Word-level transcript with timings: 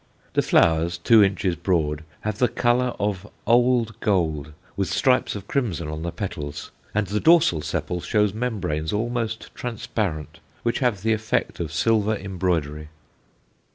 The 0.33 0.41
flowers, 0.41 0.97
two 0.97 1.21
inches 1.23 1.55
broad, 1.55 2.03
have 2.21 2.39
the 2.39 2.47
colour 2.47 2.95
of 2.99 3.27
"old 3.45 3.99
gold," 3.99 4.51
with 4.75 4.89
stripes 4.91 5.35
of 5.35 5.47
crimson 5.47 5.87
on 5.89 6.01
the 6.01 6.11
petals, 6.11 6.71
and 6.95 7.05
the 7.05 7.19
dorsal 7.19 7.61
sepal 7.61 8.01
shows 8.01 8.33
membranes 8.33 8.91
almost 8.93 9.53
transparent, 9.53 10.39
which 10.63 10.79
have 10.79 11.03
the 11.03 11.13
effect 11.13 11.59
of 11.59 11.71
silver 11.71 12.15
embroidery. 12.15 12.89